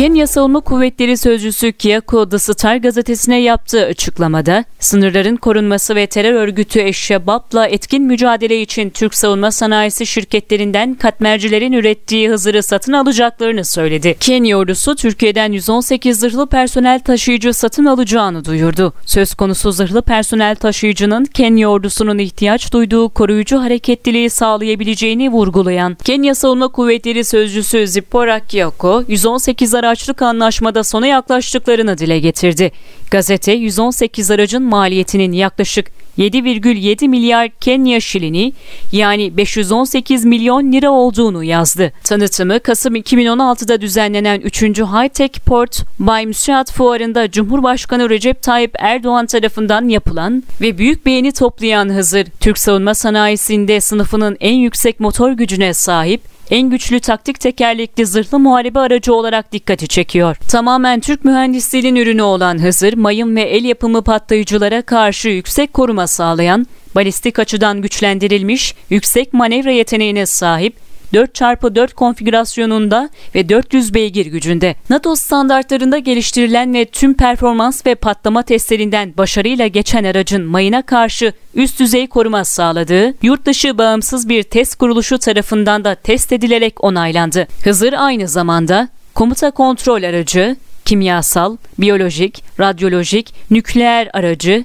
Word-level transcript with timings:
Kenya 0.00 0.26
Savunma 0.26 0.60
Kuvvetleri 0.60 1.16
Sözcüsü 1.16 1.72
Kiako 1.72 2.28
The 2.28 2.38
Star 2.38 2.76
gazetesine 2.76 3.40
yaptığı 3.40 3.86
açıklamada, 3.86 4.64
sınırların 4.78 5.36
korunması 5.36 5.94
ve 5.94 6.06
terör 6.06 6.32
örgütü 6.34 6.80
Eşşebab'la 6.80 7.66
etkin 7.66 8.02
mücadele 8.02 8.60
için 8.60 8.90
Türk 8.90 9.14
savunma 9.14 9.50
sanayisi 9.50 10.06
şirketlerinden 10.06 10.94
katmercilerin 10.94 11.72
ürettiği 11.72 12.30
Hızır'ı 12.30 12.62
satın 12.62 12.92
alacaklarını 12.92 13.64
söyledi. 13.64 14.16
Kenya 14.20 14.58
ordusu 14.58 14.96
Türkiye'den 14.96 15.52
118 15.52 16.20
zırhlı 16.20 16.46
personel 16.46 17.00
taşıyıcı 17.00 17.54
satın 17.54 17.84
alacağını 17.84 18.44
duyurdu. 18.44 18.92
Söz 19.06 19.34
konusu 19.34 19.72
zırhlı 19.72 20.02
personel 20.02 20.56
taşıyıcının 20.56 21.24
Kenya 21.24 21.68
ordusunun 21.68 22.18
ihtiyaç 22.18 22.72
duyduğu 22.72 23.08
koruyucu 23.08 23.60
hareketliliği 23.60 24.30
sağlayabileceğini 24.30 25.30
vurgulayan 25.30 25.96
Kenya 26.04 26.34
Savunma 26.34 26.68
Kuvvetleri 26.68 27.24
Sözcüsü 27.24 27.86
Zipporah 27.86 28.40
Kiako, 28.40 29.04
118 29.08 29.74
araçlık 29.90 30.22
anlaşmada 30.22 30.84
sona 30.84 31.06
yaklaştıklarını 31.06 31.98
dile 31.98 32.18
getirdi. 32.18 32.72
Gazete 33.10 33.52
118 33.52 34.30
aracın 34.30 34.62
maliyetinin 34.62 35.32
yaklaşık 35.32 35.86
7,7 36.18 37.08
milyar 37.08 37.48
Kenya 37.48 38.00
şilini 38.00 38.52
yani 38.92 39.36
518 39.36 40.24
milyon 40.24 40.72
lira 40.72 40.90
olduğunu 40.90 41.44
yazdı. 41.44 41.92
Tanıtımı 42.04 42.60
Kasım 42.60 42.96
2016'da 42.96 43.80
düzenlenen 43.80 44.40
3. 44.40 44.62
High 44.62 45.08
Tech 45.08 45.40
Port 45.46 45.82
Bay 45.98 46.26
Müsiat 46.26 46.72
Fuarı'nda 46.72 47.30
Cumhurbaşkanı 47.30 48.10
Recep 48.10 48.42
Tayyip 48.42 48.74
Erdoğan 48.78 49.26
tarafından 49.26 49.88
yapılan 49.88 50.42
ve 50.60 50.78
büyük 50.78 51.06
beğeni 51.06 51.32
toplayan 51.32 51.94
Hızır, 51.94 52.26
Türk 52.40 52.58
savunma 52.58 52.94
sanayisinde 52.94 53.80
sınıfının 53.80 54.36
en 54.40 54.54
yüksek 54.54 55.00
motor 55.00 55.32
gücüne 55.32 55.74
sahip 55.74 56.20
en 56.50 56.70
güçlü 56.70 57.00
taktik 57.00 57.40
tekerlekli 57.40 58.06
zırhlı 58.06 58.38
muharebe 58.38 58.78
aracı 58.78 59.14
olarak 59.14 59.52
dikkati 59.52 59.88
çekiyor. 59.88 60.36
Tamamen 60.36 61.00
Türk 61.00 61.24
mühendisliğinin 61.24 61.96
ürünü 61.96 62.22
olan 62.22 62.62
Hızır, 62.62 62.92
mayın 62.92 63.36
ve 63.36 63.42
el 63.42 63.64
yapımı 63.64 64.02
patlayıcılara 64.02 64.82
karşı 64.82 65.28
yüksek 65.28 65.72
koruma 65.72 66.06
sağlayan, 66.06 66.66
balistik 66.94 67.38
açıdan 67.38 67.82
güçlendirilmiş, 67.82 68.74
yüksek 68.90 69.32
manevra 69.32 69.70
yeteneğine 69.70 70.26
sahip 70.26 70.89
4x4 71.14 71.94
konfigürasyonunda 71.94 73.10
ve 73.34 73.48
400 73.48 73.94
beygir 73.94 74.26
gücünde. 74.26 74.74
NATO 74.90 75.16
standartlarında 75.16 75.98
geliştirilen 75.98 76.74
ve 76.74 76.84
tüm 76.84 77.14
performans 77.14 77.86
ve 77.86 77.94
patlama 77.94 78.42
testlerinden 78.42 79.16
başarıyla 79.16 79.66
geçen 79.66 80.04
aracın 80.04 80.44
mayına 80.44 80.82
karşı 80.82 81.32
üst 81.54 81.80
düzey 81.80 82.06
koruma 82.06 82.44
sağladığı, 82.44 83.14
yurt 83.22 83.46
dışı 83.46 83.78
bağımsız 83.78 84.28
bir 84.28 84.42
test 84.42 84.74
kuruluşu 84.74 85.18
tarafından 85.18 85.84
da 85.84 85.94
test 85.94 86.32
edilerek 86.32 86.84
onaylandı. 86.84 87.46
Hızır 87.64 87.92
aynı 87.92 88.28
zamanda 88.28 88.88
komuta 89.14 89.50
kontrol 89.50 90.02
aracı, 90.02 90.56
kimyasal, 90.84 91.56
biyolojik, 91.78 92.44
radyolojik, 92.60 93.34
nükleer 93.50 94.10
aracı, 94.12 94.64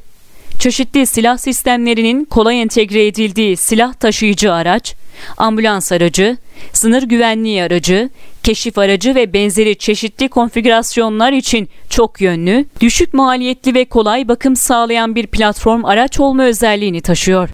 çeşitli 0.60 1.06
silah 1.06 1.38
sistemlerinin 1.38 2.26
kolay 2.26 2.62
entegre 2.62 3.08
edildiği 3.08 3.58
silah 3.58 3.94
taşıyıcı 3.94 4.54
araç, 4.54 4.96
ambulans 5.38 5.92
aracı, 5.92 6.38
sınır 6.74 7.04
güvenliği 7.04 7.64
aracı, 7.64 8.10
keşif 8.44 8.78
aracı 8.78 9.16
ve 9.16 9.34
benzeri 9.34 9.78
çeşitli 9.78 10.30
konfigürasyonlar 10.30 11.34
için 11.34 11.70
çok 11.90 12.22
yönlü, 12.22 12.66
düşük 12.82 13.14
maliyetli 13.14 13.74
ve 13.74 13.86
kolay 13.86 14.28
bakım 14.28 14.56
sağlayan 14.56 15.16
bir 15.16 15.28
platform 15.28 15.86
araç 15.86 16.20
olma 16.20 16.44
özelliğini 16.44 17.02
taşıyor. 17.02 17.50